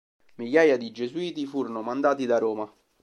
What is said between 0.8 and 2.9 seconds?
Gesuiti furono mandati da Roma.